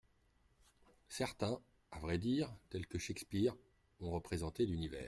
[1.09, 3.55] Certains, à vrai dire, tels que Shakespeare,
[3.99, 4.99] ont représenté l'univers.